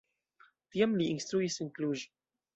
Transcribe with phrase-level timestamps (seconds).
[0.75, 2.05] Tiam li instruis en Cluj.